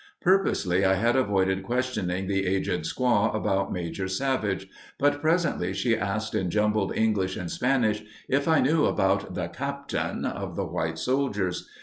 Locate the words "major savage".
3.71-4.67